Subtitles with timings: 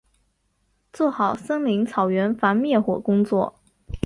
[0.91, 3.59] 做好森林草原防灭火工作